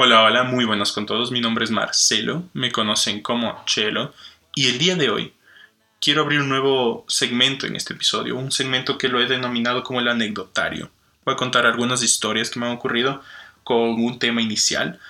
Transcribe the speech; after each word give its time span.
Hola, 0.00 0.22
hola, 0.22 0.44
muy 0.44 0.64
buenas 0.64 0.92
con 0.92 1.06
todos. 1.06 1.32
Mi 1.32 1.40
nombre 1.40 1.64
es 1.64 1.72
Marcelo, 1.72 2.44
me 2.52 2.70
conocen 2.70 3.20
como 3.20 3.64
Chelo 3.64 4.14
y 4.54 4.68
el 4.68 4.78
día 4.78 4.94
de 4.94 5.10
hoy 5.10 5.32
quiero 6.00 6.22
abrir 6.22 6.38
un 6.38 6.48
nuevo 6.48 7.04
segmento 7.08 7.66
en 7.66 7.74
este 7.74 7.94
episodio, 7.94 8.36
un 8.36 8.52
segmento 8.52 8.96
que 8.96 9.08
lo 9.08 9.20
he 9.20 9.26
denominado 9.26 9.82
como 9.82 9.98
el 9.98 10.06
anecdotario. 10.06 10.88
Voy 11.24 11.34
a 11.34 11.36
contar 11.36 11.66
algunas 11.66 12.04
historias 12.04 12.48
que 12.48 12.60
me 12.60 12.66
han 12.66 12.76
ocurrido 12.76 13.24
con 13.64 14.00
un 14.00 14.20
tema 14.20 14.40
inicial 14.40 15.00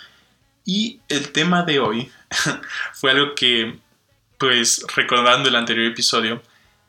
y 0.65 1.01
el 1.11 1.33
tema 1.33 1.65
de 1.65 1.81
hoy 1.81 2.11
fue 2.95 3.11
algo 3.11 3.35
que, 3.35 3.79
pues 4.39 4.87
recordando 4.97 5.51
el 5.51 5.57
anterior 5.57 5.85
episodio, 5.85 6.43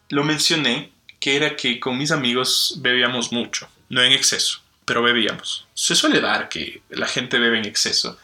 lo 0.07 0.23
mencioné 0.23 0.93
que 1.19 1.35
era 1.35 1.57
que 1.57 1.81
con 1.81 1.97
mis 1.97 2.11
amigos 2.11 2.75
bebíamos 2.77 3.33
mucho, 3.33 3.67
no 3.89 4.01
en 4.01 4.13
exceso 4.13 4.61
pero 4.89 5.03
bebíamos. 5.03 5.67
Se 5.75 5.93
suele 5.93 6.19
dar 6.19 6.49
que 6.49 6.81
la 6.89 7.05
gente 7.05 7.37
bebe 7.37 7.59
en 7.59 7.65
exceso. 7.65 8.17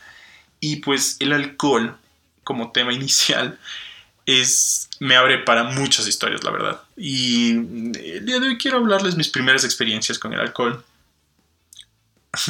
Y 0.59 0.77
pues 0.77 1.17
el 1.19 1.31
alcohol, 1.31 1.95
como 2.43 2.71
tema 2.71 2.91
inicial, 3.01 3.59
es 4.25 4.89
me 4.99 5.15
abre 5.15 5.37
para 5.37 5.65
muchas 5.65 6.07
historias, 6.07 6.43
la 6.43 6.49
verdad. 6.49 6.81
Y 6.97 7.51
el 7.51 8.25
día 8.25 8.39
de 8.39 8.47
hoy 8.47 8.57
quiero 8.57 8.77
hablarles 8.77 9.15
mis 9.15 9.29
primeras 9.29 9.63
experiencias 9.63 10.17
con 10.17 10.33
el 10.33 10.39
alcohol. 10.39 10.83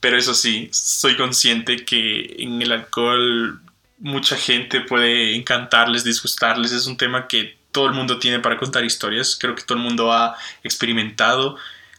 Pero 0.00 0.16
eso 0.16 0.32
sí, 0.32 0.68
soy 0.70 1.16
consciente 1.16 1.84
que 1.84 2.36
en 2.38 2.62
el 2.62 2.70
alcohol 2.70 3.60
mucha 3.98 4.36
gente 4.36 4.82
puede 4.82 5.34
encantarles, 5.34 6.04
disgustarles. 6.04 6.70
Es 6.70 6.86
un 6.86 6.96
tema 6.96 7.26
que 7.26 7.58
todo 7.72 7.86
el 7.86 7.92
mundo 7.92 8.20
tiene 8.20 8.38
para 8.38 8.56
contar 8.56 8.84
historias. 8.84 9.36
Creo 9.36 9.56
que 9.56 9.64
todo 9.64 9.78
el 9.78 9.82
mundo 9.82 10.12
ha 10.12 10.36
experimentado 10.62 11.56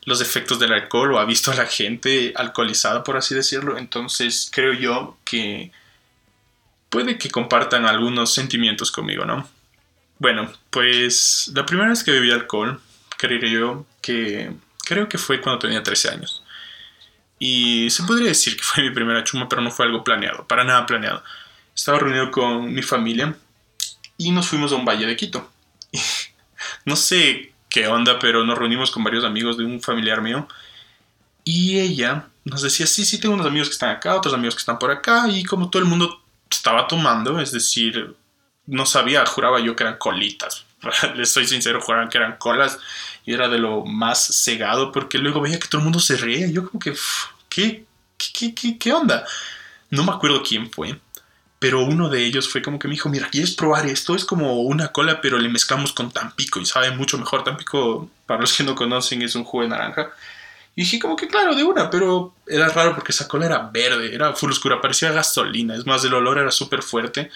los 0.07 0.21
efectos 0.21 0.57
del 0.57 0.71
alcohol 0.71 1.13
o 1.13 1.19
ha 1.19 1.25
visto 1.25 1.51
a 1.51 1.55
la 1.55 1.65
gente 1.65 2.31
alcoholizada, 2.37 3.03
por 3.03 3.17
así 3.17 3.35
decirlo. 3.35 3.77
Entonces 3.77 4.49
creo 4.49 4.71
yo 4.71 5.17
que 5.25 5.69
puede 6.89 7.17
que 7.17 7.29
compartan 7.29 7.85
algunos 7.85 8.33
sentimientos 8.33 8.89
conmigo, 8.89 9.25
¿no? 9.25 9.49
Bueno, 10.17 10.49
pues 10.69 11.51
la 11.53 11.65
primera 11.65 11.89
vez 11.89 12.05
que 12.05 12.11
bebí 12.11 12.31
alcohol, 12.31 12.81
creo 13.17 13.41
yo 13.41 13.85
que 14.01 14.53
creo 14.85 15.09
que 15.09 15.17
fue 15.17 15.41
cuando 15.41 15.59
tenía 15.59 15.83
13 15.83 16.09
años. 16.11 16.41
Y 17.37 17.89
se 17.89 18.03
podría 18.03 18.29
decir 18.29 18.55
que 18.55 18.63
fue 18.63 18.83
mi 18.83 18.91
primera 18.91 19.25
chuma, 19.25 19.49
pero 19.49 19.61
no 19.61 19.71
fue 19.71 19.87
algo 19.87 20.05
planeado, 20.05 20.47
para 20.47 20.63
nada 20.63 20.85
planeado. 20.85 21.21
Estaba 21.75 21.99
reunido 21.99 22.31
con 22.31 22.73
mi 22.73 22.81
familia 22.81 23.35
y 24.15 24.31
nos 24.31 24.47
fuimos 24.47 24.71
a 24.71 24.75
un 24.75 24.85
valle 24.85 25.05
de 25.05 25.17
Quito. 25.17 25.51
no 26.85 26.95
sé 26.95 27.51
qué 27.77 27.87
onda, 27.87 28.17
pero 28.17 28.43
nos 28.43 28.57
reunimos 28.57 28.89
con 28.89 29.03
varios 29.03 29.23
amigos 29.23 29.55
de 29.55 29.63
un 29.63 29.79
familiar 29.79 30.19
mío. 30.19 30.47
Y 31.43 31.77
ella 31.77 32.25
nos 32.43 32.63
decía, 32.63 32.87
sí, 32.87 33.05
sí, 33.05 33.19
tengo 33.19 33.35
unos 33.35 33.45
amigos 33.45 33.67
que 33.67 33.73
están 33.73 33.91
acá, 33.91 34.15
otros 34.15 34.33
amigos 34.33 34.55
que 34.55 34.61
están 34.61 34.79
por 34.79 34.89
acá. 34.89 35.27
Y 35.29 35.43
como 35.43 35.69
todo 35.69 35.83
el 35.83 35.87
mundo 35.87 36.19
estaba 36.49 36.87
tomando, 36.87 37.39
es 37.39 37.51
decir, 37.51 38.15
no 38.65 38.87
sabía, 38.87 39.23
juraba 39.27 39.59
yo 39.59 39.75
que 39.75 39.83
eran 39.83 39.97
colitas. 39.97 40.65
Les 41.15 41.31
soy 41.31 41.45
sincero, 41.45 41.79
juraban 41.79 42.09
que 42.09 42.17
eran 42.17 42.37
colas. 42.37 42.79
Y 43.25 43.33
era 43.33 43.47
de 43.47 43.59
lo 43.59 43.85
más 43.85 44.25
cegado 44.25 44.91
porque 44.91 45.19
luego 45.19 45.39
veía 45.39 45.59
que 45.59 45.67
todo 45.67 45.79
el 45.79 45.85
mundo 45.85 45.99
se 45.99 46.17
reía. 46.17 46.47
Yo 46.49 46.67
como 46.67 46.79
que, 46.79 46.95
¿qué? 47.47 47.85
¿Qué, 48.17 48.55
qué, 48.55 48.79
qué 48.79 48.91
onda? 48.91 49.23
No 49.91 50.03
me 50.03 50.11
acuerdo 50.13 50.41
quién 50.41 50.71
fue 50.71 50.99
pero 51.59 51.83
uno 51.83 52.09
de 52.09 52.23
ellos 52.23 52.47
fue 52.47 52.61
como 52.61 52.77
que 52.77 52.87
me 52.87 52.93
dijo, 52.93 53.09
mira, 53.09 53.29
¿quieres 53.29 53.55
probar 53.55 53.87
esto? 53.87 54.15
Es 54.15 54.25
como 54.25 54.61
una 54.61 54.89
cola, 54.89 55.21
pero 55.21 55.39
le 55.39 55.49
mezclamos 55.49 55.91
con 55.91 56.11
Tampico 56.11 56.59
y 56.59 56.65
sabe 56.65 56.91
mucho 56.91 57.17
mejor. 57.17 57.43
Tampico, 57.43 58.09
para 58.27 58.41
los 58.41 58.55
que 58.55 58.63
no 58.63 58.75
conocen, 58.75 59.23
es 59.23 59.35
un 59.35 59.43
jugo 59.43 59.63
de 59.63 59.69
naranja. 59.69 60.11
Y 60.75 60.81
dije 60.81 60.99
como 60.99 61.15
que 61.15 61.27
claro, 61.27 61.55
de 61.55 61.63
una, 61.63 61.89
pero 61.89 62.35
era 62.45 62.69
raro 62.69 62.93
porque 62.93 63.11
esa 63.11 63.27
cola 63.27 63.47
era 63.47 63.59
verde, 63.73 64.13
era 64.13 64.33
full 64.33 64.51
oscura, 64.51 64.79
parecía 64.79 65.11
gasolina. 65.11 65.75
Es 65.75 65.87
más, 65.87 66.05
el 66.05 66.13
olor 66.13 66.37
era 66.37 66.51
súper 66.51 66.83
fuerte. 66.83 67.31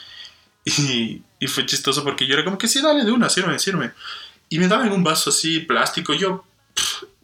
Y, 0.64 1.24
y, 1.40 1.48
fue 1.48 1.66
chistoso 1.66 2.04
porque 2.04 2.28
yo 2.28 2.36
era 2.36 2.44
como 2.44 2.60
que 2.60 2.68
sí, 2.68 2.80
dale 2.82 3.04
de 3.04 3.12
una, 3.12 3.30
sirve, 3.30 3.58
sirve. 3.58 3.94
Y 4.50 4.60
me 4.60 4.68
daban 4.68 4.92
un 4.92 5.04
vaso 5.04 5.32
así 5.32 5.62
plástico. 5.62 6.14
Yo 6.14 6.46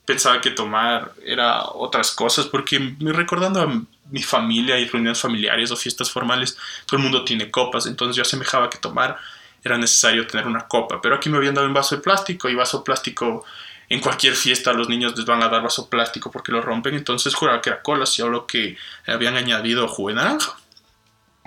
pensaba 0.06 0.42
que 0.42 0.50
tomar 0.50 1.14
era 1.24 1.66
otras 1.66 2.12
cosas 2.12 2.48
porque 2.48 2.96
recordando 3.00 3.62
a 3.62 3.84
mi 4.10 4.24
familia 4.24 4.80
y 4.80 4.86
reuniones 4.86 5.20
familiares 5.20 5.72
o 5.72 5.76
fiestas 5.76 6.10
formales, 6.10 6.58
todo 6.86 6.98
el 6.98 7.04
mundo 7.04 7.24
tiene 7.24 7.52
copas, 7.52 7.86
entonces 7.86 8.16
yo 8.16 8.22
asemejaba 8.22 8.70
que 8.70 8.78
tomar 8.78 9.18
era 9.64 9.78
necesario 9.78 10.26
tener 10.28 10.48
una 10.48 10.68
copa, 10.68 11.02
pero 11.02 11.16
aquí 11.16 11.30
me 11.30 11.38
habían 11.38 11.54
dado 11.54 11.68
un 11.68 11.74
vaso 11.74 11.96
de 11.96 12.02
plástico 12.02 12.48
y 12.48 12.56
vaso 12.56 12.84
plástico 12.84 13.46
en 13.90 14.02
cualquier 14.02 14.36
fiesta 14.36 14.74
los 14.74 14.90
niños 14.90 15.16
les 15.16 15.26
van 15.26 15.42
a 15.42 15.48
dar 15.48 15.62
vaso 15.62 15.90
plástico 15.90 16.32
porque 16.32 16.52
lo 16.52 16.62
rompen, 16.62 16.96
entonces 16.96 17.34
juraba 17.34 17.62
que 17.62 17.70
era 17.70 17.82
cola, 17.82 18.06
si 18.06 18.22
lo 18.22 18.46
que 18.46 18.78
habían 19.06 19.36
añadido 19.36 19.88
jugo 19.88 20.10
de 20.10 20.16
naranja. 20.16 20.58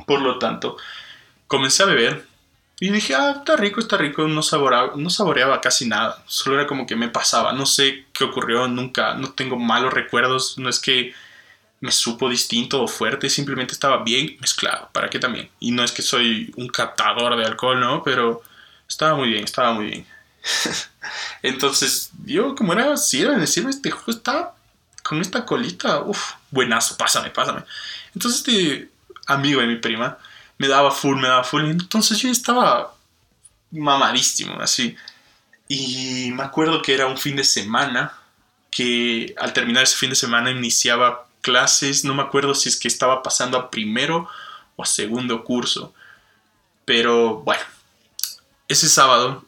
Por 0.07 0.23
lo 0.23 0.39
tanto, 0.39 0.77
comencé 1.47 1.83
a 1.83 1.87
beber 1.87 2.27
y 2.81 2.91
dije, 2.91 3.15
ah, 3.15 3.35
está 3.37 3.57
rico, 3.57 3.81
está 3.81 3.99
rico, 3.99 4.27
no 4.27 4.43
saboreaba, 4.43 4.93
no 4.97 5.11
saboreaba 5.11 5.61
casi 5.61 5.87
nada, 5.87 6.23
solo 6.27 6.57
era 6.57 6.67
como 6.67 6.87
que 6.87 6.97
me 6.97 7.09
pasaba, 7.09 7.53
no 7.53 7.67
sé 7.67 8.07
qué 8.15 8.25
ocurrió, 8.25 8.69
nunca, 8.69 9.15
no 9.15 9.33
tengo 9.33 9.57
malos 9.57 9.93
recuerdos, 9.93 10.57
no 10.57 10.71
es 10.71 10.81
que 10.81 11.13
me 11.81 11.91
supo 11.93 12.29
distinto 12.29 12.83
o 12.83 12.89
fuerte, 12.89 13.31
simplemente 13.31 13.73
estaba 13.73 14.05
bien 14.05 14.37
mezclado. 14.41 14.91
¿Para 14.93 15.09
qué 15.09 15.19
también? 15.19 15.51
Y 15.61 15.71
no 15.71 15.83
es 15.83 15.93
que 15.93 16.03
soy 16.03 16.53
un 16.57 16.69
captador 16.69 17.37
de 17.37 17.45
alcohol, 17.47 17.81
¿no? 17.81 18.03
Pero 18.03 18.43
estaba 18.87 19.17
muy 19.17 19.31
bien, 19.31 19.45
estaba 19.45 19.73
muy 19.73 19.87
bien. 19.87 20.07
Entonces, 21.43 22.11
yo, 22.25 22.55
como 22.55 22.75
era, 22.75 22.97
si 22.99 23.23
era 23.23 23.37
decirme, 23.39 23.71
este 23.71 23.91
juego 23.91 24.13
está 24.13 24.55
con 25.03 25.23
esta 25.23 25.47
colita, 25.47 26.01
uff, 26.03 26.35
buenazo, 26.51 26.99
pásame, 26.99 27.31
pásame. 27.31 27.65
Entonces, 28.15 28.41
este 28.41 28.91
amigo 29.27 29.61
de 29.63 29.67
mi 29.67 29.77
prima 29.77 30.19
me 30.59 30.69
daba 30.69 30.91
full, 30.91 31.19
me 31.19 31.29
daba 31.29 31.45
full. 31.45 31.65
Entonces, 31.65 32.19
yo 32.19 32.29
estaba 32.29 32.95
mamadísimo, 33.71 34.61
así. 34.61 34.95
Y 35.67 36.31
me 36.33 36.43
acuerdo 36.43 36.83
que 36.83 36.93
era 36.93 37.07
un 37.07 37.17
fin 37.17 37.37
de 37.37 37.45
semana, 37.45 38.13
que 38.71 39.35
al 39.39 39.55
terminar 39.55 39.85
ese 39.85 39.97
fin 39.97 40.11
de 40.11 40.17
semana 40.17 40.51
iniciaba 40.51 41.30
clases, 41.41 42.05
no 42.05 42.15
me 42.15 42.23
acuerdo 42.23 42.55
si 42.55 42.69
es 42.69 42.77
que 42.77 42.89
estaba 42.89 43.23
pasando 43.23 43.59
a 43.59 43.71
primero 43.71 44.29
o 44.77 44.83
a 44.83 44.87
segundo 44.87 45.45
curso. 45.45 45.95
Pero 46.85 47.41
bueno, 47.41 47.63
ese 48.69 48.89
sábado 48.89 49.45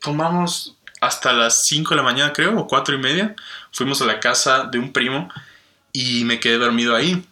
tomamos 0.00 0.76
hasta 1.00 1.32
las 1.32 1.64
5 1.66 1.90
de 1.90 1.96
la 1.96 2.02
mañana, 2.02 2.32
creo, 2.32 2.58
o 2.58 2.66
4 2.66 2.94
y 2.94 2.98
media. 2.98 3.36
Fuimos 3.72 4.02
a 4.02 4.06
la 4.06 4.20
casa 4.20 4.64
de 4.64 4.78
un 4.78 4.92
primo 4.92 5.28
y 5.92 6.24
me 6.24 6.40
quedé 6.40 6.58
dormido 6.58 6.96
ahí. 6.96 7.24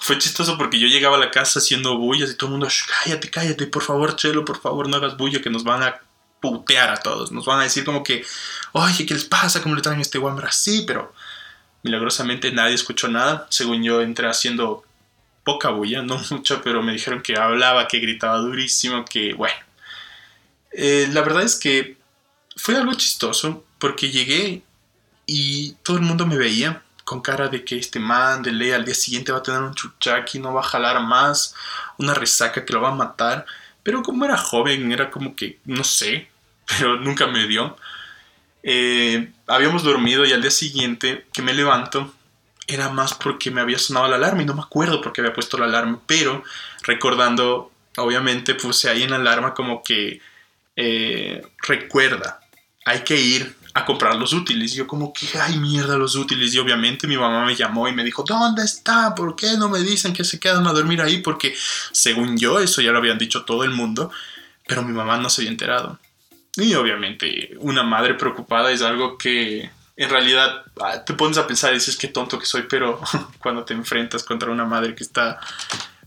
Fue 0.00 0.18
chistoso 0.18 0.56
porque 0.56 0.78
yo 0.78 0.86
llegaba 0.86 1.16
a 1.16 1.20
la 1.20 1.30
casa 1.30 1.58
haciendo 1.58 1.98
bullas 1.98 2.30
y 2.30 2.36
todo 2.36 2.48
el 2.48 2.52
mundo, 2.52 2.68
cállate, 3.02 3.28
cállate, 3.28 3.66
por 3.66 3.82
favor, 3.82 4.14
Chelo, 4.14 4.44
por 4.44 4.60
favor, 4.60 4.88
no 4.88 4.96
hagas 4.96 5.16
bulla, 5.16 5.42
que 5.42 5.50
nos 5.50 5.64
van 5.64 5.82
a 5.82 6.00
putear 6.40 6.90
a 6.90 6.96
todos. 6.98 7.32
Nos 7.32 7.44
van 7.44 7.60
a 7.60 7.64
decir 7.64 7.84
como 7.84 8.04
que, 8.04 8.24
oye, 8.72 9.04
¿qué 9.04 9.14
les 9.14 9.24
pasa? 9.24 9.62
¿Cómo 9.62 9.74
le 9.74 9.82
traen 9.82 10.00
este 10.00 10.18
guambra 10.18 10.48
así? 10.48 10.84
Pero 10.86 11.12
Milagrosamente 11.86 12.50
nadie 12.50 12.74
escuchó 12.74 13.06
nada. 13.06 13.46
Según 13.48 13.84
yo 13.84 14.02
entré 14.02 14.28
haciendo 14.28 14.84
poca 15.44 15.70
bulla, 15.70 16.02
no 16.02 16.18
mucho, 16.30 16.60
pero 16.62 16.82
me 16.82 16.92
dijeron 16.92 17.22
que 17.22 17.36
hablaba, 17.36 17.86
que 17.86 18.00
gritaba 18.00 18.38
durísimo, 18.38 19.04
que 19.04 19.32
bueno. 19.34 19.54
Eh, 20.72 21.08
la 21.12 21.22
verdad 21.22 21.44
es 21.44 21.54
que 21.54 21.96
fue 22.56 22.76
algo 22.76 22.92
chistoso 22.94 23.64
porque 23.78 24.10
llegué 24.10 24.62
y 25.26 25.72
todo 25.84 25.96
el 25.96 26.02
mundo 26.02 26.26
me 26.26 26.36
veía 26.36 26.82
con 27.04 27.20
cara 27.20 27.46
de 27.46 27.64
que 27.64 27.78
este 27.78 28.00
man 28.00 28.42
de 28.42 28.50
ley 28.50 28.72
al 28.72 28.84
día 28.84 28.94
siguiente 28.94 29.30
va 29.30 29.38
a 29.38 29.42
tener 29.42 29.62
un 29.62 29.74
chuchaki, 29.74 30.40
no 30.40 30.52
va 30.52 30.60
a 30.62 30.64
jalar 30.64 31.00
más, 31.04 31.54
una 31.98 32.14
resaca 32.14 32.64
que 32.64 32.72
lo 32.72 32.80
va 32.80 32.88
a 32.88 32.94
matar. 32.96 33.46
Pero 33.84 34.02
como 34.02 34.24
era 34.24 34.36
joven, 34.36 34.90
era 34.90 35.08
como 35.08 35.36
que, 35.36 35.60
no 35.64 35.84
sé, 35.84 36.28
pero 36.66 36.98
nunca 36.98 37.28
me 37.28 37.46
dio. 37.46 37.76
Eh, 38.68 39.30
habíamos 39.46 39.84
dormido 39.84 40.24
y 40.26 40.32
al 40.32 40.42
día 40.42 40.50
siguiente 40.50 41.24
que 41.32 41.40
me 41.40 41.54
levanto 41.54 42.12
era 42.66 42.88
más 42.88 43.14
porque 43.14 43.52
me 43.52 43.60
había 43.60 43.78
sonado 43.78 44.08
la 44.08 44.16
alarma 44.16 44.42
y 44.42 44.44
no 44.44 44.54
me 44.54 44.62
acuerdo 44.62 45.00
por 45.00 45.12
qué 45.12 45.20
había 45.20 45.32
puesto 45.32 45.56
la 45.56 45.66
alarma, 45.66 46.00
pero 46.04 46.42
recordando, 46.82 47.70
obviamente 47.96 48.56
puse 48.56 48.88
ahí 48.88 49.04
en 49.04 49.10
la 49.10 49.16
alarma 49.16 49.54
como 49.54 49.84
que 49.84 50.20
eh, 50.74 51.42
recuerda, 51.62 52.40
hay 52.84 53.04
que 53.04 53.16
ir 53.16 53.56
a 53.72 53.84
comprar 53.84 54.16
los 54.16 54.32
útiles. 54.32 54.72
Yo 54.72 54.86
como 54.86 55.12
que, 55.12 55.26
ay 55.38 55.58
mierda, 55.58 55.96
los 55.96 56.16
útiles. 56.16 56.52
Y 56.54 56.58
obviamente 56.58 57.06
mi 57.06 57.16
mamá 57.16 57.44
me 57.44 57.54
llamó 57.54 57.86
y 57.86 57.92
me 57.92 58.02
dijo, 58.02 58.24
¿dónde 58.26 58.64
está? 58.64 59.14
¿Por 59.14 59.36
qué 59.36 59.56
no 59.58 59.68
me 59.68 59.80
dicen 59.80 60.12
que 60.12 60.24
se 60.24 60.40
quedan 60.40 60.66
a 60.66 60.72
dormir 60.72 61.02
ahí? 61.02 61.18
Porque 61.18 61.54
según 61.92 62.38
yo, 62.38 62.58
eso 62.58 62.80
ya 62.80 62.90
lo 62.90 62.98
habían 62.98 63.18
dicho 63.18 63.44
todo 63.44 63.64
el 63.64 63.70
mundo, 63.70 64.10
pero 64.66 64.82
mi 64.82 64.92
mamá 64.92 65.18
no 65.18 65.28
se 65.28 65.42
había 65.42 65.50
enterado. 65.50 66.00
Y 66.56 66.74
obviamente 66.74 67.54
una 67.58 67.82
madre 67.82 68.14
preocupada 68.14 68.70
es 68.72 68.82
algo 68.82 69.18
que 69.18 69.70
en 69.96 70.10
realidad 70.10 70.64
ah, 70.80 71.04
te 71.04 71.14
pones 71.14 71.38
a 71.38 71.46
pensar 71.46 71.72
y 71.72 71.74
dices 71.74 71.96
qué 71.96 72.08
tonto 72.08 72.38
que 72.38 72.46
soy, 72.46 72.64
pero 72.68 73.00
cuando 73.38 73.64
te 73.64 73.74
enfrentas 73.74 74.24
contra 74.24 74.50
una 74.50 74.64
madre 74.64 74.94
que 74.94 75.04
está 75.04 75.40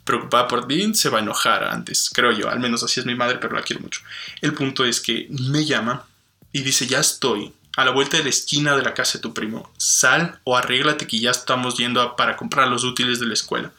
preocupada 0.04 0.48
por 0.48 0.68
ti, 0.68 0.94
se 0.96 1.10
va 1.10 1.19
a 1.19 1.22
enojar 1.22 1.63
antes, 1.63 2.10
creo 2.12 2.31
yo. 2.31 2.50
Al 2.50 2.60
menos 2.60 2.84
así 2.84 3.00
es 3.00 3.06
mi 3.06 3.16
madre, 3.16 3.38
pero 3.40 3.56
la 3.56 3.62
quiero 3.62 3.81
mucho. 3.81 4.01
El 4.42 4.54
punto 4.54 4.86
es 4.86 5.00
que 5.00 5.28
me 5.30 5.66
llama 5.66 6.07
y 6.52 6.62
dice, 6.62 6.88
ya 6.88 7.00
estoy 7.00 7.54
a 7.78 7.86
la 7.86 7.92
vuelta 7.92 8.18
de 8.18 8.24
la 8.24 8.30
esquina 8.30 8.75
de 8.75 8.81
la 8.81 8.94
casa 8.94 9.19
de 9.19 9.22
tu 9.22 9.34
primo. 9.34 9.72
Sal 9.78 10.40
o 10.44 10.57
arréglate 10.57 11.06
que 11.06 11.19
ya 11.19 11.31
estamos 11.31 11.78
yendo 11.78 12.16
para 12.16 12.36
comprar 12.38 12.68
los 12.68 12.84
útiles 12.84 13.19
de 13.19 13.28
la 13.28 13.34
escuela. 13.34 13.72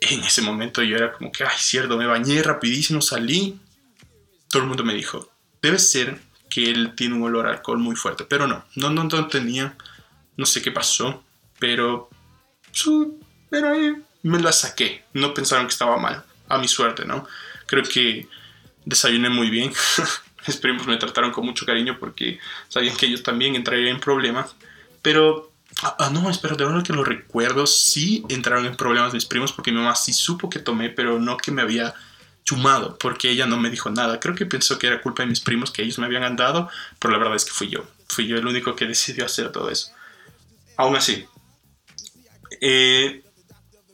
En 0.00 0.20
ese 0.20 0.42
momento 0.42 0.82
yo 0.82 0.96
era 0.96 1.12
como 1.12 1.30
que, 1.30 1.44
ay, 1.44 1.56
cierto, 1.58 1.96
me 1.96 2.06
bañé 2.06 2.42
rapidísimo, 2.42 3.00
salí. 3.00 3.60
Todo 4.48 4.62
el 4.62 4.68
mundo 4.68 4.82
me 4.82 4.94
dijo, 4.94 5.29
debe 5.62 5.78
ser 5.78 6.20
que 6.50 6.64
él 6.64 6.94
tiene 6.96 7.14
un 7.14 7.22
olor 7.22 7.46
a 7.46 7.50
alcohol 7.50 7.78
muy 7.78 7.96
fuerte. 7.96 8.24
Pero 8.24 8.46
no, 8.46 8.64
no, 8.74 8.90
no, 8.90 9.04
no 9.04 9.26
tenía, 9.28 9.76
no 10.36 10.44
sé 10.44 10.60
qué 10.60 10.72
pasó, 10.72 11.22
pero, 11.58 12.10
pero 13.48 13.70
ahí 13.70 13.94
me 14.22 14.40
la 14.40 14.52
saqué. 14.52 15.04
No 15.14 15.32
pensaron 15.32 15.66
que 15.66 15.72
estaba 15.72 15.96
mal, 15.96 16.24
a 16.48 16.58
mi 16.58 16.68
suerte, 16.68 17.04
¿no? 17.04 17.26
Creo 17.66 17.84
que 17.84 18.28
desayuné 18.84 19.30
muy 19.30 19.48
bien. 19.48 19.72
Mis 20.46 20.56
primos 20.56 20.86
me 20.86 20.96
trataron 20.96 21.32
con 21.32 21.44
mucho 21.44 21.66
cariño 21.66 21.98
porque 21.98 22.40
sabían 22.68 22.96
que 22.96 23.06
ellos 23.06 23.22
también 23.22 23.54
entrarían 23.54 23.96
en 23.96 24.00
problemas. 24.00 24.56
Pero, 25.02 25.52
ah, 25.82 25.96
ah, 25.98 26.10
no, 26.10 26.28
espera, 26.30 26.56
de 26.56 26.64
verdad 26.64 26.82
que 26.82 26.92
lo 26.92 27.04
recuerdo, 27.04 27.66
sí 27.66 28.24
entraron 28.28 28.66
en 28.66 28.76
problemas 28.76 29.12
mis 29.12 29.26
primos 29.26 29.52
porque 29.52 29.70
mi 29.70 29.78
mamá 29.78 29.94
sí 29.94 30.12
supo 30.12 30.50
que 30.50 30.58
tomé, 30.58 30.88
pero 30.88 31.18
no 31.18 31.36
que 31.36 31.52
me 31.52 31.62
había 31.62 31.94
chumado, 32.50 32.98
porque 32.98 33.30
ella 33.30 33.46
no 33.46 33.56
me 33.58 33.70
dijo 33.70 33.90
nada. 33.90 34.18
Creo 34.18 34.34
que 34.34 34.44
pensó 34.44 34.76
que 34.76 34.88
era 34.88 35.00
culpa 35.00 35.22
de 35.22 35.28
mis 35.28 35.40
primos 35.40 35.70
que 35.70 35.82
ellos 35.82 36.00
me 36.00 36.06
habían 36.06 36.24
andado, 36.24 36.68
pero 36.98 37.12
la 37.12 37.18
verdad 37.18 37.36
es 37.36 37.44
que 37.44 37.52
fui 37.52 37.68
yo. 37.68 37.86
Fui 38.08 38.26
yo 38.26 38.36
el 38.36 38.46
único 38.46 38.74
que 38.74 38.86
decidió 38.88 39.24
hacer 39.24 39.52
todo 39.52 39.70
eso. 39.70 39.92
Aún 40.76 40.96
así, 40.96 41.26
eh, 42.60 43.22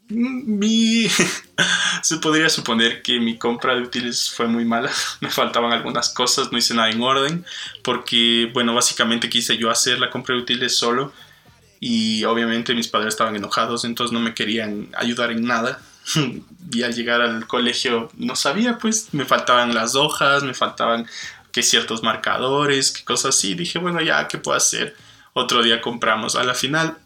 mi... 0.09 1.07
se 2.03 2.17
podría 2.17 2.49
suponer 2.49 3.03
que 3.03 3.21
mi 3.21 3.37
compra 3.37 3.75
de 3.75 3.83
útiles 3.83 4.31
fue 4.31 4.47
muy 4.47 4.65
mala. 4.65 4.91
Me 5.21 5.31
faltaban 5.31 5.73
algunas 5.73 6.09
cosas, 6.09 6.51
no 6.51 6.57
hice 6.57 6.73
nada 6.73 6.89
en 6.89 7.03
orden, 7.03 7.45
porque, 7.83 8.51
bueno, 8.55 8.73
básicamente 8.73 9.29
quise 9.29 9.59
yo 9.59 9.71
hacer 9.71 9.99
la 9.99 10.09
compra 10.09 10.35
de 10.35 10.41
útiles 10.41 10.77
solo 10.77 11.13
y 11.79 12.25
obviamente 12.25 12.75
mis 12.75 12.89
padres 12.89 13.09
estaban 13.09 13.37
enojados, 13.37 13.85
entonces 13.85 14.15
no 14.15 14.21
me 14.21 14.33
querían 14.33 14.89
ayudar 14.97 15.31
en 15.31 15.45
nada. 15.45 15.83
y 16.73 16.83
al 16.83 16.95
llegar 16.95 17.21
al 17.21 17.47
colegio 17.47 18.11
no 18.17 18.37
sabía, 18.37 18.79
pues 18.79 19.13
me 19.13 19.25
faltaban 19.25 19.75
las 19.75 19.95
hojas, 19.95 20.43
me 20.43 20.55
faltaban 20.55 21.07
que 21.53 21.63
ciertos 21.63 22.03
marcadores, 22.03 22.93
que 22.93 23.05
cosas 23.05 23.35
así. 23.37 23.55
Dije, 23.55 23.79
bueno, 23.79 24.01
ya, 24.01 24.29
¿qué 24.29 24.39
puedo 24.39 24.57
hacer? 24.57 24.97
Otro 25.33 25.63
día 25.63 25.81
compramos. 25.81 26.37
A 26.37 26.45
la 26.45 26.55
final 26.55 26.99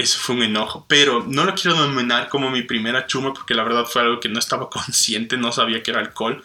eso 0.00 0.18
fue 0.20 0.36
un 0.36 0.42
enojo. 0.42 0.84
Pero 0.88 1.24
no 1.26 1.44
lo 1.44 1.54
quiero 1.54 1.76
denominar 1.76 2.28
como 2.28 2.50
mi 2.50 2.62
primera 2.62 3.06
chuma 3.06 3.32
porque 3.32 3.54
la 3.54 3.62
verdad 3.62 3.84
fue 3.84 4.02
algo 4.02 4.20
que 4.20 4.28
no 4.28 4.38
estaba 4.38 4.70
consciente, 4.70 5.36
no 5.36 5.52
sabía 5.52 5.82
que 5.82 5.90
era 5.90 6.00
alcohol. 6.00 6.42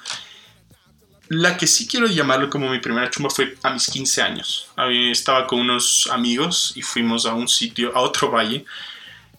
La 1.27 1.57
que 1.57 1.65
sí 1.65 1.87
quiero 1.87 2.05
llamarlo 2.05 2.51
como 2.51 2.69
mi 2.69 2.79
primera 2.79 3.09
chuma 3.09 3.29
fue 3.29 3.55
a 3.63 3.71
mis 3.71 3.87
15 3.87 4.21
años. 4.21 4.67
Estaba 5.11 5.47
con 5.47 5.59
unos 5.59 6.07
amigos 6.11 6.73
y 6.75 6.83
fuimos 6.83 7.25
a 7.25 7.33
un 7.33 7.47
sitio, 7.47 7.95
a 7.95 8.01
otro 8.01 8.29
valle. 8.29 8.63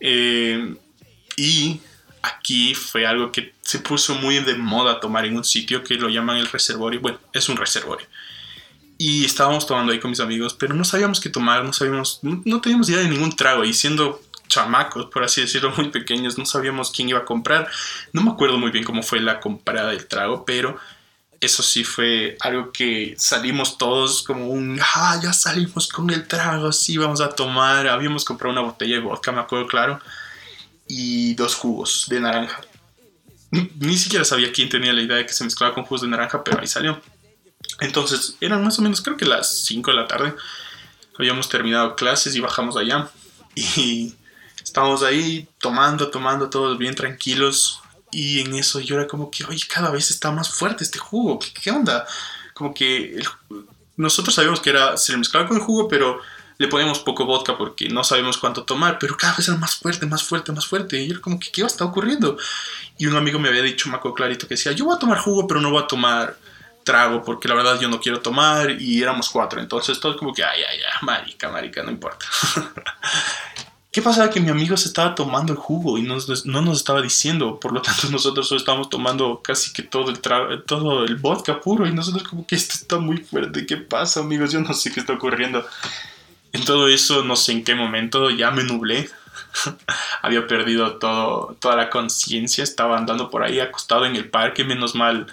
Eh, 0.00 0.74
y 1.36 1.80
aquí 2.26 2.74
fue 2.74 3.06
algo 3.06 3.32
que 3.32 3.54
se 3.62 3.78
puso 3.78 4.14
muy 4.16 4.38
de 4.40 4.54
moda 4.56 5.00
tomar 5.00 5.24
en 5.24 5.36
un 5.36 5.44
sitio 5.44 5.82
que 5.82 5.94
lo 5.94 6.08
llaman 6.08 6.38
el 6.38 6.46
reservorio. 6.46 7.00
Bueno, 7.00 7.18
es 7.32 7.48
un 7.48 7.56
reservorio. 7.56 8.06
Y 8.98 9.24
estábamos 9.24 9.66
tomando 9.66 9.92
ahí 9.92 10.00
con 10.00 10.10
mis 10.10 10.20
amigos, 10.20 10.54
pero 10.54 10.74
no 10.74 10.84
sabíamos 10.84 11.20
qué 11.20 11.28
tomar, 11.28 11.64
no 11.64 11.72
sabíamos, 11.72 12.20
no, 12.22 12.60
teníamos 12.60 12.88
idea 12.88 13.00
de 13.00 13.08
ningún 13.08 13.34
trago. 13.34 13.64
Y 13.64 13.74
siendo 13.74 14.22
chamacos, 14.48 15.06
por 15.06 15.22
así 15.22 15.40
decirlo, 15.40 15.72
muy 15.76 15.90
pequeños, 15.90 16.38
no 16.38 16.46
sabíamos 16.46 16.90
quién 16.90 17.08
iba 17.08 17.20
a 17.20 17.24
comprar. 17.24 17.68
No 18.12 18.22
me 18.22 18.30
acuerdo 18.30 18.58
muy 18.58 18.70
bien 18.70 18.84
cómo 18.84 19.02
fue 19.02 19.20
la 19.20 19.40
comprada 19.40 19.90
del 19.90 20.06
trago, 20.06 20.44
pero 20.44 20.78
eso 21.40 21.62
sí 21.62 21.84
fue 21.84 22.36
algo 22.40 22.72
que 22.72 23.14
salimos 23.18 23.76
todos 23.76 24.22
como 24.22 24.48
un, 24.48 24.80
ah, 24.94 25.20
ya 25.22 25.34
salimos 25.34 25.88
con 25.88 26.08
el 26.10 26.26
trago, 26.26 26.72
sí, 26.72 26.96
vamos 26.96 27.20
a 27.20 27.28
tomar. 27.28 27.86
Habíamos 27.88 28.24
comprado 28.24 28.52
una 28.52 28.62
botella 28.62 28.96
de 28.96 29.02
vodka, 29.02 29.32
me 29.32 29.40
acuerdo 29.40 29.66
claro, 29.66 30.00
y 30.88 31.34
dos 31.34 31.54
jugos 31.54 32.06
de 32.08 32.20
naranja. 32.20 32.60
Ni 33.50 33.96
siquiera 33.96 34.24
sabía 34.24 34.52
quién 34.52 34.68
tenía 34.68 34.92
la 34.92 35.02
idea 35.02 35.16
de 35.16 35.26
que 35.26 35.32
se 35.32 35.44
mezclaba 35.44 35.74
con 35.74 35.84
jugos 35.84 36.02
de 36.02 36.08
naranja, 36.08 36.42
pero 36.44 36.60
ahí 36.60 36.66
salió. 36.66 37.00
Entonces 37.80 38.36
eran 38.40 38.62
más 38.64 38.78
o 38.78 38.82
menos 38.82 39.00
creo 39.00 39.16
que 39.16 39.24
las 39.24 39.64
5 39.64 39.90
de 39.90 39.96
la 39.96 40.06
tarde. 40.06 40.34
Habíamos 41.18 41.48
terminado 41.48 41.96
clases 41.96 42.34
y 42.34 42.40
bajamos 42.40 42.76
allá. 42.76 43.08
Y 43.54 44.14
estábamos 44.62 45.02
ahí 45.02 45.48
tomando, 45.58 46.10
tomando, 46.10 46.50
todos 46.50 46.76
bien 46.76 46.94
tranquilos. 46.94 47.80
Y 48.10 48.40
en 48.40 48.54
eso 48.54 48.80
yo 48.80 48.96
era 48.96 49.06
como 49.06 49.30
que, 49.30 49.44
oye, 49.44 49.64
cada 49.68 49.90
vez 49.90 50.10
está 50.10 50.30
más 50.30 50.50
fuerte 50.50 50.84
este 50.84 50.98
jugo. 50.98 51.38
¿Qué, 51.38 51.70
onda? 51.70 52.06
Como 52.54 52.74
que 52.74 53.22
nosotros 53.96 54.34
sabíamos 54.34 54.60
que 54.60 54.70
era, 54.70 54.96
se 54.96 55.16
mezclaba 55.16 55.48
con 55.48 55.56
el 55.56 55.62
jugo, 55.62 55.88
pero 55.88 56.20
le 56.58 56.68
poníamos 56.68 57.00
poco 57.00 57.26
vodka 57.26 57.56
porque 57.56 57.88
no 57.88 58.04
sabemos 58.04 58.38
cuánto 58.38 58.64
tomar, 58.64 58.98
pero 58.98 59.16
cada 59.16 59.36
vez 59.36 59.48
era 59.48 59.56
más 59.58 59.76
fuerte, 59.76 60.06
más 60.06 60.22
fuerte, 60.22 60.52
más 60.52 60.66
fuerte. 60.66 61.00
Y 61.00 61.08
yo 61.08 61.20
como 61.20 61.38
que, 61.38 61.50
¿qué 61.50 61.62
estar 61.62 61.86
ocurriendo? 61.86 62.36
Y 62.98 63.06
un 63.06 63.16
amigo 63.16 63.38
me 63.38 63.48
había 63.48 63.62
dicho, 63.62 63.88
Maco 63.88 64.14
Clarito, 64.14 64.46
que 64.48 64.54
decía, 64.54 64.72
yo 64.72 64.86
voy 64.86 64.96
a 64.96 64.98
tomar 64.98 65.18
jugo, 65.18 65.46
pero 65.46 65.60
no 65.60 65.70
voy 65.70 65.82
a 65.82 65.86
tomar 65.86 66.36
trago 66.86 67.20
porque 67.24 67.48
la 67.48 67.56
verdad 67.56 67.80
yo 67.80 67.88
no 67.88 68.00
quiero 68.00 68.20
tomar 68.20 68.70
y 68.80 69.02
éramos 69.02 69.28
cuatro. 69.28 69.60
Entonces 69.60 69.98
todo 70.00 70.16
como 70.16 70.32
que, 70.32 70.44
ay, 70.44 70.60
ay, 70.62 70.78
ay, 70.78 70.98
marica, 71.02 71.50
marica, 71.50 71.82
no 71.82 71.90
importa. 71.90 72.24
¿Qué 73.96 74.02
pasaba? 74.02 74.28
Que 74.28 74.40
mi 74.40 74.50
amigo 74.50 74.76
se 74.76 74.88
estaba 74.88 75.14
tomando 75.14 75.54
el 75.54 75.58
jugo 75.58 75.96
y 75.96 76.02
no 76.02 76.16
nos 76.16 76.76
estaba 76.76 77.00
diciendo. 77.00 77.58
Por 77.58 77.72
lo 77.72 77.80
tanto, 77.82 78.08
nosotros 78.10 78.46
solo 78.46 78.60
estábamos 78.60 78.90
tomando 78.90 79.40
casi 79.42 79.72
que 79.72 79.82
todo 79.82 80.10
el, 80.10 80.20
todo 80.66 81.04
el 81.04 81.16
vodka 81.16 81.60
puro 81.60 81.86
y 81.86 81.92
nosotros 81.92 82.22
como 82.22 82.46
que 82.46 82.54
esto 82.54 82.74
está 82.74 82.98
muy 82.98 83.18
fuerte. 83.18 83.66
¿Qué 83.66 83.78
pasa, 83.78 84.20
amigos? 84.20 84.52
Yo 84.52 84.60
no 84.60 84.72
sé 84.74 84.92
qué 84.92 85.00
está 85.00 85.14
ocurriendo. 85.14 85.66
En 86.56 86.64
todo 86.64 86.88
eso, 86.88 87.22
no 87.24 87.36
sé 87.36 87.52
en 87.52 87.64
qué 87.64 87.74
momento, 87.74 88.30
ya 88.30 88.50
me 88.50 88.64
nublé. 88.64 89.08
Había 90.22 90.46
perdido 90.46 90.96
todo, 90.96 91.56
toda 91.60 91.76
la 91.76 91.90
conciencia. 91.90 92.64
Estaba 92.64 92.96
andando 92.96 93.30
por 93.30 93.42
ahí 93.42 93.60
acostado 93.60 94.06
en 94.06 94.16
el 94.16 94.28
parque. 94.28 94.64
Menos 94.64 94.94
mal 94.94 95.26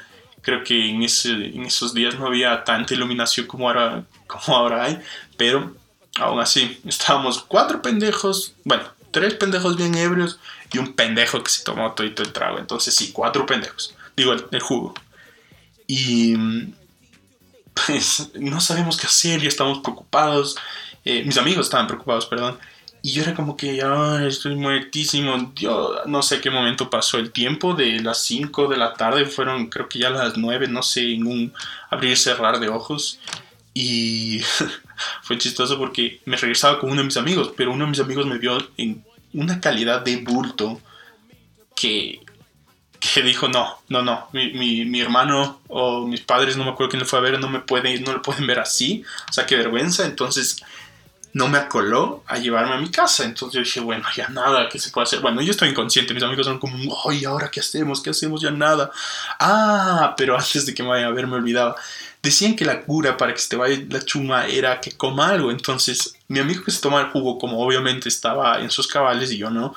Creo 0.43 0.61
que 0.65 0.89
en, 0.89 1.01
ese, 1.01 1.31
en 1.31 1.63
esos 1.63 1.93
días 1.93 2.19
no 2.19 2.27
había 2.27 2.65
tanta 2.65 2.93
iluminación 2.93 3.47
como 3.47 3.69
ahora, 3.69 4.03
como 4.27 4.57
ahora 4.57 4.83
hay, 4.83 4.99
pero 5.37 5.73
aún 6.19 6.39
así, 6.41 6.79
estábamos 6.85 7.41
cuatro 7.41 7.81
pendejos, 7.81 8.53
bueno, 8.65 8.83
tres 9.11 9.35
pendejos 9.35 9.77
bien 9.77 9.95
ebrios 9.95 10.39
y 10.71 10.79
un 10.79 10.93
pendejo 10.93 11.41
que 11.41 11.49
se 11.49 11.63
tomó 11.63 11.93
todo 11.93 12.05
el 12.05 12.33
trago. 12.33 12.59
Entonces, 12.59 12.93
sí, 12.93 13.11
cuatro 13.13 13.45
pendejos. 13.45 13.95
Digo, 14.17 14.33
el, 14.33 14.59
jugo. 14.59 14.93
Y 15.87 16.35
pues 17.73 18.31
no 18.33 18.59
sabemos 18.59 18.97
qué 18.97 19.07
hacer 19.07 19.41
y 19.43 19.47
estamos 19.47 19.79
preocupados. 19.79 20.57
Eh, 21.05 21.23
mis 21.23 21.37
amigos 21.37 21.67
estaban 21.67 21.87
preocupados, 21.87 22.25
perdón. 22.25 22.57
Y 23.05 23.11
yo 23.11 23.23
era 23.23 23.33
como 23.33 23.57
que, 23.57 23.75
ya 23.75 24.25
estoy 24.25 24.55
muertísimo. 24.55 25.51
Yo 25.55 26.03
no 26.05 26.21
sé 26.21 26.39
qué 26.39 26.49
momento 26.49 26.89
pasó 26.89 27.17
el 27.17 27.31
tiempo, 27.31 27.73
de 27.73 27.99
las 27.99 28.23
5 28.23 28.69
de 28.69 28.77
la 28.77 28.93
tarde, 28.93 29.25
fueron 29.25 29.67
creo 29.67 29.89
que 29.89 29.99
ya 29.99 30.09
las 30.09 30.37
9, 30.37 30.67
no 30.69 30.81
sé, 30.81 31.13
en 31.13 31.27
un 31.27 31.53
abrir 31.89 32.13
y 32.13 32.15
cerrar 32.15 32.59
de 32.61 32.69
ojos. 32.69 33.19
Y 33.73 34.41
fue 35.23 35.37
chistoso 35.37 35.77
porque 35.77 36.21
me 36.25 36.37
regresaba 36.37 36.79
con 36.79 36.91
uno 36.91 37.01
de 37.01 37.07
mis 37.07 37.17
amigos, 37.17 37.51
pero 37.57 37.73
uno 37.73 37.83
de 37.83 37.91
mis 37.91 37.99
amigos 37.99 38.25
me 38.25 38.37
vio 38.37 38.57
en 38.77 39.03
una 39.33 39.59
calidad 39.59 40.01
de 40.01 40.17
bulto 40.17 40.79
que, 41.75 42.21
que 42.99 43.21
dijo, 43.21 43.49
no, 43.49 43.79
no, 43.89 44.01
no, 44.01 44.29
mi, 44.31 44.53
mi, 44.53 44.85
mi, 44.85 45.01
hermano 45.01 45.59
o 45.67 46.07
mis 46.07 46.21
padres, 46.21 46.55
no 46.55 46.63
me 46.63 46.69
acuerdo 46.69 46.91
quién 46.91 47.01
le 47.01 47.05
fue 47.05 47.19
a 47.19 47.23
ver, 47.23 47.39
no 47.39 47.49
me 47.49 47.59
pueden, 47.59 48.01
no 48.03 48.13
lo 48.13 48.21
pueden 48.21 48.47
ver 48.47 48.59
así, 48.59 49.03
o 49.29 49.33
sea, 49.33 49.45
qué 49.45 49.57
vergüenza. 49.57 50.05
Entonces 50.05 50.63
no 51.33 51.47
me 51.47 51.57
acoló 51.57 52.23
a 52.27 52.37
llevarme 52.37 52.75
a 52.75 52.77
mi 52.77 52.89
casa. 52.89 53.25
Entonces 53.25 53.53
yo 53.53 53.63
dije, 53.63 53.79
bueno, 53.79 54.05
ya 54.15 54.29
nada, 54.29 54.69
¿qué 54.69 54.79
se 54.79 54.91
puede 54.91 55.05
hacer? 55.05 55.19
Bueno, 55.19 55.41
yo 55.41 55.51
estoy 55.51 55.69
inconsciente, 55.69 56.13
mis 56.13 56.23
amigos 56.23 56.45
son 56.45 56.59
como, 56.59 56.95
ay, 57.09 57.25
¿ahora 57.25 57.49
qué 57.49 57.59
hacemos? 57.59 58.01
¿Qué 58.01 58.11
hacemos? 58.11 58.41
Ya 58.41 58.51
nada. 58.51 58.91
Ah, 59.39 60.13
pero 60.15 60.37
antes 60.37 60.65
de 60.65 60.73
que 60.73 60.83
me 60.83 60.89
vaya 60.89 61.07
a 61.07 61.11
ver 61.11 61.27
me 61.27 61.35
olvidaba. 61.35 61.75
Decían 62.21 62.55
que 62.55 62.63
la 62.63 62.81
cura 62.81 63.17
para 63.17 63.33
que 63.33 63.39
se 63.39 63.49
te 63.49 63.55
vaya 63.57 63.83
la 63.89 63.99
chuma 64.05 64.47
era 64.47 64.79
que 64.79 64.91
coma 64.91 65.29
algo. 65.29 65.51
Entonces, 65.51 66.15
mi 66.27 66.39
amigo 66.39 66.63
que 66.63 66.71
se 66.71 66.81
toma 66.81 67.01
el 67.01 67.07
jugo, 67.07 67.37
como 67.37 67.59
obviamente 67.59 68.07
estaba 68.07 68.61
en 68.61 68.69
sus 68.69 68.87
cabales 68.87 69.31
y 69.31 69.37
yo 69.37 69.49
no, 69.49 69.75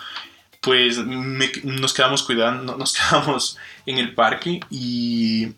pues 0.61 0.99
nos 0.99 1.93
quedamos 1.95 2.23
cuidando, 2.23 2.77
nos 2.77 2.93
quedamos 3.11 3.57
en 3.87 3.99
el 3.99 4.15
parque 4.15 4.61
y 4.71 5.49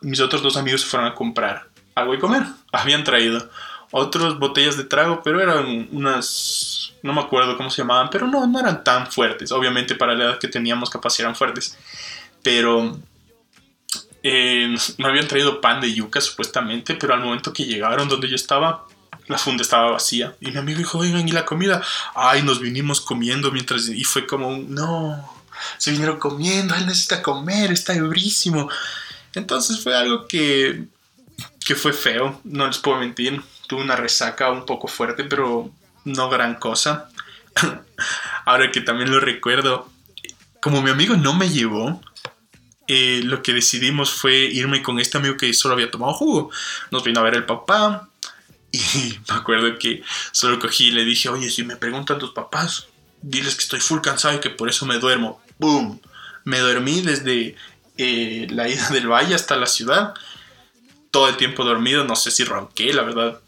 mis 0.00 0.20
otros 0.20 0.42
dos 0.42 0.56
amigos 0.56 0.82
se 0.82 0.86
fueron 0.86 1.08
a 1.08 1.14
comprar 1.14 1.68
algo 1.94 2.14
y 2.14 2.18
comer. 2.18 2.44
Habían 2.72 3.02
traído 3.02 3.50
otras 3.90 4.38
botellas 4.38 4.76
de 4.76 4.84
trago, 4.84 5.22
pero 5.22 5.40
eran 5.40 5.88
unas, 5.92 6.92
no 7.02 7.12
me 7.12 7.20
acuerdo 7.20 7.56
cómo 7.56 7.70
se 7.70 7.82
llamaban, 7.82 8.08
pero 8.10 8.26
no, 8.26 8.46
no 8.46 8.58
eran 8.58 8.84
tan 8.84 9.10
fuertes. 9.10 9.52
Obviamente 9.52 9.94
para 9.94 10.14
la 10.14 10.24
edad 10.24 10.38
que 10.38 10.48
teníamos 10.48 10.90
capaz 10.90 11.18
eran 11.20 11.36
fuertes. 11.36 11.76
Pero 12.42 12.98
eh, 14.22 14.74
me 14.98 15.08
habían 15.08 15.28
traído 15.28 15.60
pan 15.60 15.80
de 15.80 15.92
yuca 15.92 16.20
supuestamente, 16.20 16.94
pero 16.94 17.14
al 17.14 17.20
momento 17.20 17.52
que 17.52 17.64
llegaron 17.64 18.08
donde 18.08 18.28
yo 18.28 18.36
estaba, 18.36 18.86
la 19.26 19.38
funda 19.38 19.62
estaba 19.62 19.92
vacía. 19.92 20.36
Y 20.40 20.50
mi 20.50 20.58
amigo 20.58 20.78
dijo, 20.78 20.98
oigan, 20.98 21.28
¿y 21.28 21.32
la 21.32 21.44
comida? 21.44 21.82
Ay, 22.14 22.42
nos 22.42 22.60
vinimos 22.60 23.00
comiendo 23.00 23.50
mientras... 23.50 23.88
Y 23.88 24.04
fue 24.04 24.26
como, 24.26 24.56
no, 24.56 25.28
se 25.78 25.90
vinieron 25.90 26.18
comiendo, 26.18 26.74
él 26.74 26.86
necesita 26.86 27.22
comer, 27.22 27.72
está 27.72 27.94
ebrísimo. 27.94 28.68
Entonces 29.34 29.82
fue 29.82 29.96
algo 29.96 30.26
que 30.26 30.86
que 31.66 31.74
fue 31.74 31.92
feo, 31.92 32.40
no 32.44 32.66
les 32.66 32.78
puedo 32.78 32.98
mentir. 32.98 33.42
Tuve 33.66 33.82
una 33.82 33.96
resaca 33.96 34.50
un 34.50 34.66
poco 34.66 34.88
fuerte, 34.88 35.24
pero 35.24 35.70
no 36.04 36.28
gran 36.28 36.56
cosa. 36.56 37.08
Ahora 38.44 38.70
que 38.70 38.80
también 38.80 39.10
lo 39.10 39.20
recuerdo, 39.20 39.90
como 40.60 40.82
mi 40.82 40.90
amigo 40.90 41.16
no 41.16 41.34
me 41.34 41.48
llevó, 41.48 42.00
eh, 42.88 43.20
lo 43.24 43.42
que 43.42 43.52
decidimos 43.52 44.12
fue 44.12 44.34
irme 44.36 44.82
con 44.82 45.00
este 45.00 45.18
amigo 45.18 45.36
que 45.36 45.52
solo 45.54 45.74
había 45.74 45.90
tomado 45.90 46.14
jugo. 46.14 46.50
Nos 46.90 47.04
vino 47.04 47.20
a 47.20 47.24
ver 47.24 47.34
el 47.34 47.44
papá 47.44 48.08
y 48.70 48.78
me 49.28 49.34
acuerdo 49.34 49.78
que 49.78 50.02
solo 50.32 50.58
cogí 50.58 50.88
y 50.88 50.92
le 50.92 51.04
dije, 51.04 51.28
oye, 51.28 51.50
si 51.50 51.64
me 51.64 51.76
preguntan 51.76 52.18
tus 52.18 52.32
papás, 52.32 52.88
diles 53.22 53.54
que 53.54 53.62
estoy 53.62 53.80
full 53.80 54.00
cansado 54.00 54.36
y 54.36 54.40
que 54.40 54.50
por 54.50 54.68
eso 54.68 54.86
me 54.86 54.98
duermo. 54.98 55.40
¡Boom! 55.58 56.00
Me 56.44 56.60
dormí 56.60 57.00
desde 57.00 57.56
eh, 57.98 58.46
la 58.50 58.68
ida 58.68 58.88
del 58.90 59.08
valle 59.08 59.34
hasta 59.34 59.56
la 59.56 59.66
ciudad. 59.66 60.14
Todo 61.10 61.28
el 61.28 61.36
tiempo 61.36 61.64
dormido, 61.64 62.04
no 62.04 62.14
sé 62.14 62.30
si 62.30 62.44
ronqué, 62.44 62.92
la 62.92 63.02
verdad. 63.02 63.40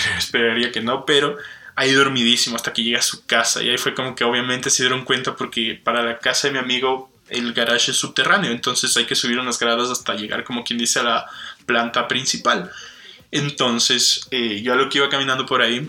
Esperaría 0.18 0.72
que 0.72 0.80
no, 0.80 1.04
pero 1.04 1.36
ahí 1.76 1.92
dormidísimo 1.92 2.56
hasta 2.56 2.72
que 2.72 2.82
llegué 2.82 2.96
a 2.96 3.02
su 3.02 3.26
casa. 3.26 3.62
Y 3.62 3.68
ahí 3.68 3.78
fue 3.78 3.94
como 3.94 4.14
que 4.14 4.24
obviamente 4.24 4.70
se 4.70 4.82
dieron 4.82 5.04
cuenta 5.04 5.36
porque 5.36 5.80
para 5.82 6.02
la 6.02 6.18
casa 6.18 6.48
de 6.48 6.52
mi 6.54 6.58
amigo 6.58 7.10
el 7.30 7.52
garage 7.52 7.92
es 7.92 7.96
subterráneo, 7.96 8.50
entonces 8.50 8.96
hay 8.96 9.04
que 9.04 9.14
subir 9.14 9.38
unas 9.38 9.58
gradas 9.58 9.88
hasta 9.88 10.14
llegar, 10.14 10.42
como 10.44 10.64
quien 10.64 10.78
dice, 10.78 10.98
a 11.00 11.04
la 11.04 11.26
planta 11.64 12.08
principal. 12.08 12.70
Entonces, 13.30 14.26
eh, 14.32 14.60
yo 14.62 14.72
a 14.72 14.76
lo 14.76 14.88
que 14.88 14.98
iba 14.98 15.08
caminando 15.08 15.46
por 15.46 15.62
ahí, 15.62 15.88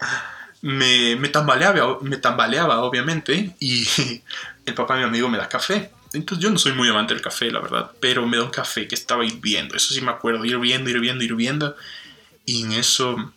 me, 0.62 1.16
me, 1.16 1.28
tambaleaba, 1.28 1.98
me 2.00 2.16
tambaleaba, 2.16 2.82
obviamente, 2.82 3.54
y 3.58 3.86
el 4.66 4.74
papá 4.74 4.94
de 4.94 5.00
mi 5.00 5.08
amigo 5.08 5.28
me 5.28 5.38
da 5.38 5.48
café. 5.48 5.90
Entonces 6.12 6.42
yo 6.42 6.50
no 6.50 6.58
soy 6.58 6.72
muy 6.72 6.88
amante 6.88 7.12
del 7.12 7.22
café, 7.22 7.50
la 7.50 7.60
verdad, 7.60 7.90
pero 8.00 8.26
me 8.26 8.36
da 8.36 8.44
un 8.44 8.50
café 8.50 8.86
que 8.86 8.94
estaba 8.94 9.24
hirviendo, 9.24 9.74
eso 9.74 9.92
sí 9.92 10.00
me 10.00 10.12
acuerdo, 10.12 10.44
hirviendo, 10.44 10.88
hirviendo, 10.88 11.24
hirviendo, 11.24 11.76
y 12.46 12.62
en 12.62 12.72
eso 12.72 13.32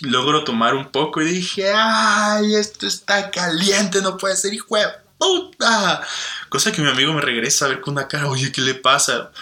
logro 0.00 0.44
tomar 0.44 0.74
un 0.74 0.90
poco 0.90 1.22
y 1.22 1.26
dije, 1.26 1.72
ay, 1.74 2.54
esto 2.54 2.86
está 2.86 3.30
caliente, 3.30 4.02
no 4.02 4.16
puede 4.16 4.36
ser, 4.36 4.52
hijo 4.52 4.76
de 4.76 4.84
puta. 5.18 6.02
Cosa 6.48 6.72
que 6.72 6.82
mi 6.82 6.88
amigo 6.88 7.12
me 7.12 7.20
regresa 7.20 7.64
a 7.64 7.68
ver 7.68 7.80
con 7.80 7.94
una 7.94 8.08
cara, 8.08 8.28
oye, 8.28 8.52
¿qué 8.52 8.60
le 8.60 8.74
pasa? 8.74 9.32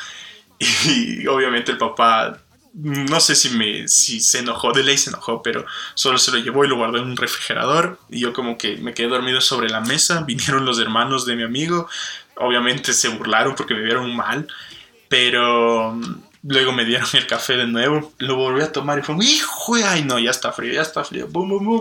Y 0.59 1.27
obviamente 1.27 1.73
el 1.73 1.79
papá, 1.79 2.39
no 2.73 3.21
sé 3.21 3.35
si, 3.35 3.51
me, 3.51 3.89
si 3.89 4.21
se 4.21 4.39
enojó, 4.39 4.73
de 4.73 4.85
ley 4.85 4.97
se 4.97 5.11
enojó, 5.11 5.43
pero 5.43 5.67
solo 5.95 6.19
se 6.19 6.31
lo 6.31 6.39
llevó 6.39 6.65
y 6.65 6.69
lo 6.69 6.77
guardó 6.77 6.99
en 6.99 7.05
un 7.05 7.17
refrigerador. 7.17 7.99
Y 8.09 8.21
yo 8.21 8.33
como 8.33 8.57
que 8.57 8.77
me 8.77 8.95
quedé 8.95 9.09
dormido 9.09 9.41
sobre 9.41 9.69
la 9.69 9.81
mesa. 9.81 10.23
Vinieron 10.27 10.65
los 10.65 10.79
hermanos 10.79 11.27
de 11.27 11.37
mi 11.37 11.43
amigo. 11.43 11.89
Obviamente 12.37 12.93
se 12.95 13.09
burlaron 13.09 13.55
porque 13.55 13.75
me 13.75 13.83
vieron 13.83 14.15
mal. 14.17 14.47
Pero 15.09 15.99
Luego 16.43 16.73
me 16.73 16.85
dieron 16.85 17.09
el 17.15 17.27
café 17.27 17.57
de 17.57 17.67
nuevo, 17.67 18.13
lo 18.19 18.37
volví 18.37 18.63
a 18.63 18.73
tomar 18.73 18.99
y 18.99 19.03
fue, 19.03 19.17
hijo, 19.25 19.75
ay 19.85 20.05
no, 20.05 20.19
ya 20.19 20.31
está 20.31 20.53
frío, 20.53 20.73
ya 20.73 20.83
está 20.83 21.03
frío. 21.05 21.29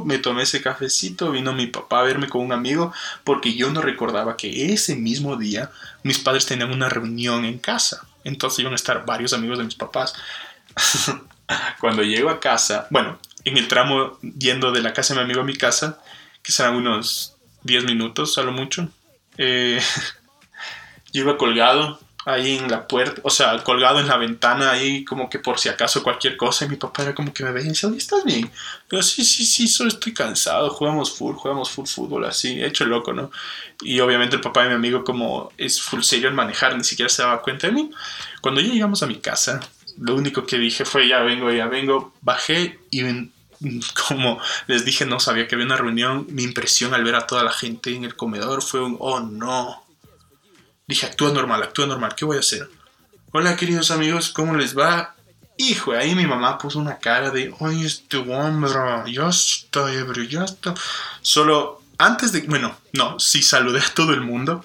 Me 0.05 0.17
tomé 0.17 0.43
ese 0.43 0.61
cafecito, 0.61 1.31
vino 1.31 1.53
mi 1.53 1.67
papá 1.67 1.99
a 1.99 2.03
verme 2.03 2.27
con 2.27 2.41
un 2.41 2.51
amigo 2.51 2.93
porque 3.23 3.53
yo 3.53 3.71
no 3.71 3.81
recordaba 3.81 4.37
que 4.37 4.73
ese 4.73 4.95
mismo 4.95 5.35
día 5.35 5.71
mis 6.03 6.19
padres 6.19 6.45
tenían 6.45 6.71
una 6.71 6.89
reunión 6.89 7.45
en 7.45 7.59
casa. 7.59 8.07
Entonces 8.23 8.59
iban 8.59 8.73
a 8.73 8.77
estar 8.77 9.05
varios 9.05 9.33
amigos 9.33 9.57
de 9.59 9.65
mis 9.65 9.75
papás. 9.75 10.15
Cuando 11.79 12.01
llego 12.01 12.29
a 12.29 12.39
casa, 12.39 12.87
bueno, 12.89 13.19
en 13.43 13.57
el 13.57 13.67
tramo 13.67 14.17
yendo 14.21 14.71
de 14.71 14.81
la 14.81 14.93
casa 14.93 15.13
de 15.13 15.19
mi 15.19 15.25
amigo 15.25 15.41
a 15.41 15.45
mi 15.45 15.55
casa, 15.55 15.99
que 16.41 16.51
serán 16.51 16.75
unos 16.75 17.35
10 17.63 17.85
minutos 17.85 18.37
a 18.37 18.43
lo 18.43 18.51
mucho, 18.51 18.89
eh, 19.37 19.79
yo 21.13 21.21
iba 21.21 21.37
colgado 21.37 21.99
ahí 22.25 22.57
en 22.57 22.69
la 22.69 22.87
puerta, 22.87 23.21
o 23.23 23.29
sea, 23.29 23.63
colgado 23.63 23.99
en 23.99 24.07
la 24.07 24.17
ventana 24.17 24.71
ahí 24.71 25.05
como 25.05 25.29
que 25.29 25.37
por 25.37 25.59
si 25.59 25.69
acaso 25.69 26.01
cualquier 26.01 26.35
cosa 26.35 26.65
y 26.65 26.69
mi 26.69 26.75
papá 26.75 27.03
era 27.03 27.15
como 27.15 27.31
que 27.31 27.43
me 27.43 27.51
veía 27.51 27.67
y 27.67 27.69
decía, 27.69 27.89
¿estás 27.95 28.23
bien? 28.23 28.51
Yo, 28.91 29.01
sí, 29.03 29.23
sí, 29.23 29.45
sí, 29.45 29.67
solo 29.67 29.89
estoy 29.89 30.11
cansado, 30.13 30.71
jugamos 30.71 31.15
full, 31.15 31.35
jugamos 31.35 31.69
full 31.69 31.85
fútbol, 31.85 32.25
así, 32.25 32.63
hecho 32.63 32.85
loco, 32.85 33.13
¿no? 33.13 33.31
Y 33.81 33.99
obviamente 33.99 34.35
el 34.35 34.41
papá 34.41 34.63
de 34.63 34.69
mi 34.69 34.75
amigo 34.75 35.03
como 35.03 35.51
es 35.57 35.79
full 35.79 36.01
serio 36.01 36.27
en 36.29 36.35
manejar, 36.35 36.75
ni 36.75 36.83
siquiera 36.83 37.09
se 37.09 37.21
daba 37.21 37.43
cuenta 37.43 37.67
de 37.67 37.73
mí. 37.73 37.91
Cuando 38.41 38.59
ya 38.59 38.73
llegamos 38.73 39.03
a 39.03 39.07
mi 39.07 39.17
casa, 39.17 39.59
lo 39.99 40.15
único 40.15 40.47
que 40.47 40.57
dije 40.57 40.83
fue, 40.83 41.07
ya 41.07 41.19
vengo, 41.19 41.51
ya 41.51 41.67
vengo, 41.67 42.11
bajé 42.21 42.79
y 42.89 43.03
como 44.07 44.39
les 44.65 44.83
dije, 44.83 45.05
no 45.05 45.19
sabía 45.19 45.47
que 45.47 45.53
había 45.53 45.67
una 45.67 45.77
reunión, 45.77 46.25
mi 46.29 46.43
impresión 46.43 46.95
al 46.95 47.03
ver 47.03 47.15
a 47.15 47.27
toda 47.27 47.43
la 47.43 47.51
gente 47.51 47.93
en 47.93 48.03
el 48.03 48.15
comedor 48.15 48.63
fue 48.63 48.81
un, 48.81 48.97
oh 48.99 49.19
no 49.19 49.84
Dije, 50.87 51.07
actúa 51.07 51.31
normal, 51.31 51.63
actúa 51.63 51.87
normal, 51.87 52.13
¿qué 52.15 52.25
voy 52.25 52.37
a 52.37 52.41
hacer? 52.41 52.69
Hola 53.31 53.55
queridos 53.55 53.89
amigos, 53.89 54.29
¿cómo 54.29 54.55
les 54.55 54.77
va? 54.77 55.15
Hijo, 55.57 55.93
ahí 55.93 56.13
mi 56.13 56.27
mamá 56.27 56.59
puso 56.59 56.77
una 56.77 56.99
cara 56.99 57.31
de, 57.31 57.51
oye, 57.59 57.87
este 57.87 58.17
hombre, 58.17 58.71
ya 59.11 59.27
está 59.27 59.91
ebrio, 59.91 60.25
ya 60.25 60.43
está. 60.43 60.75
Solo 61.23 61.81
antes 61.97 62.31
de, 62.31 62.41
bueno, 62.41 62.77
no, 62.93 63.19
sí 63.19 63.41
saludé 63.41 63.79
a 63.79 63.93
todo 63.95 64.13
el 64.13 64.21
mundo, 64.21 64.63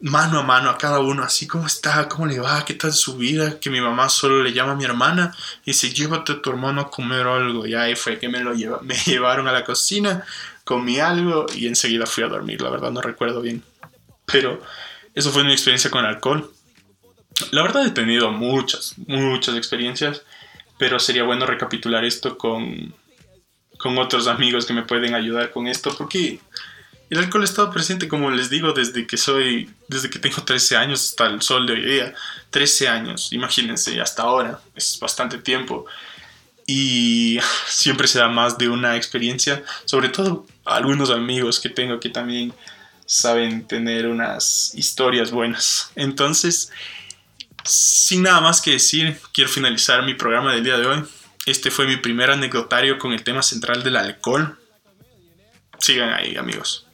mano 0.00 0.38
a 0.38 0.42
mano 0.42 0.70
a 0.70 0.78
cada 0.78 1.00
uno, 1.00 1.24
así, 1.24 1.46
¿cómo 1.46 1.66
está? 1.66 2.08
¿Cómo 2.08 2.26
le 2.26 2.40
va? 2.40 2.64
¿Qué 2.64 2.72
tal 2.72 2.94
su 2.94 3.18
vida? 3.18 3.60
Que 3.60 3.68
mi 3.68 3.82
mamá 3.82 4.08
solo 4.08 4.42
le 4.42 4.54
llama 4.54 4.72
a 4.72 4.76
mi 4.76 4.84
hermana 4.84 5.36
y 5.66 5.72
dice, 5.72 5.92
llévate 5.92 6.32
a 6.32 6.40
tu 6.40 6.48
hermano 6.48 6.80
a 6.80 6.90
comer 6.90 7.26
algo. 7.26 7.66
Y 7.66 7.74
ahí 7.74 7.96
fue 7.96 8.18
que 8.18 8.30
me 8.30 8.40
lo 8.40 8.54
lleva, 8.54 8.80
me 8.82 8.94
llevaron 8.94 9.46
a 9.46 9.52
la 9.52 9.62
cocina, 9.62 10.24
comí 10.64 11.00
algo 11.00 11.44
y 11.54 11.66
enseguida 11.66 12.06
fui 12.06 12.24
a 12.24 12.28
dormir, 12.28 12.62
la 12.62 12.70
verdad 12.70 12.90
no 12.92 13.02
recuerdo 13.02 13.42
bien. 13.42 13.62
Pero 14.24 14.62
eso 15.14 15.30
fue 15.30 15.44
mi 15.44 15.52
experiencia 15.52 15.90
con 15.90 16.04
el 16.04 16.10
alcohol. 16.14 16.52
La 17.50 17.62
verdad 17.62 17.86
he 17.86 17.90
tenido 17.90 18.30
muchas, 18.30 18.94
muchas 19.06 19.56
experiencias, 19.56 20.22
pero 20.78 20.98
sería 20.98 21.24
bueno 21.24 21.46
recapitular 21.46 22.04
esto 22.04 22.36
con, 22.36 22.94
con 23.78 23.98
otros 23.98 24.26
amigos 24.26 24.66
que 24.66 24.72
me 24.72 24.82
pueden 24.82 25.14
ayudar 25.14 25.50
con 25.50 25.66
esto, 25.66 25.94
porque 25.96 26.40
el 27.10 27.18
alcohol 27.18 27.42
ha 27.42 27.44
estado 27.44 27.72
presente, 27.72 28.06
como 28.06 28.30
les 28.30 28.50
digo, 28.50 28.72
desde 28.72 29.04
que 29.06 29.16
soy, 29.16 29.68
desde 29.88 30.10
que 30.10 30.20
tengo 30.20 30.44
13 30.44 30.76
años 30.76 31.04
hasta 31.04 31.26
el 31.26 31.42
sol 31.42 31.66
de 31.66 31.72
hoy 31.72 31.84
día. 31.84 32.14
13 32.50 32.88
años, 32.88 33.32
imagínense, 33.32 34.00
hasta 34.00 34.22
ahora, 34.22 34.60
es 34.76 34.96
bastante 35.00 35.38
tiempo. 35.38 35.86
Y 36.66 37.40
siempre 37.66 38.06
se 38.06 38.20
da 38.20 38.28
más 38.28 38.58
de 38.58 38.68
una 38.68 38.96
experiencia, 38.96 39.64
sobre 39.86 40.08
todo 40.08 40.46
algunos 40.64 41.10
amigos 41.10 41.58
que 41.58 41.68
tengo 41.68 41.98
que 41.98 42.10
también 42.10 42.54
saben 43.10 43.66
tener 43.66 44.06
unas 44.06 44.70
historias 44.72 45.32
buenas. 45.32 45.90
Entonces, 45.96 46.70
sin 47.64 48.22
nada 48.22 48.40
más 48.40 48.60
que 48.60 48.70
decir, 48.70 49.20
quiero 49.32 49.50
finalizar 49.50 50.04
mi 50.04 50.14
programa 50.14 50.54
del 50.54 50.62
día 50.62 50.78
de 50.78 50.86
hoy. 50.86 51.04
Este 51.44 51.72
fue 51.72 51.88
mi 51.88 51.96
primer 51.96 52.30
anecdotario 52.30 53.00
con 53.00 53.12
el 53.12 53.24
tema 53.24 53.42
central 53.42 53.82
del 53.82 53.96
alcohol. 53.96 54.56
Sigan 55.80 56.10
ahí, 56.10 56.36
amigos. 56.36 56.86